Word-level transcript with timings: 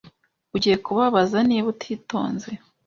Ugiye 0.55 0.77
kubabaza 0.85 1.37
niba 1.49 1.67
utitonze. 1.73 2.49